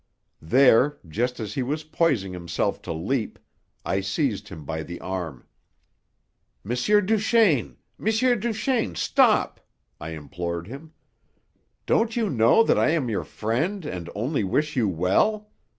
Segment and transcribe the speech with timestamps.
[0.41, 3.37] There, just as he was poising himself to leap,
[3.85, 5.45] I seized him by the arm.
[6.67, 6.71] "M.
[7.05, 7.77] Duchaine!
[7.99, 8.05] M.
[8.39, 8.95] Duchaine!
[8.95, 9.59] Stop!"
[9.99, 10.93] I implored him.
[11.85, 15.51] "Don't you know that I am your friend and only wish you well?